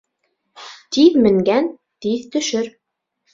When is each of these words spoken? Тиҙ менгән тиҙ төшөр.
Тиҙ 0.97 1.17
менгән 1.25 1.69
тиҙ 2.07 2.25
төшөр. 2.37 2.73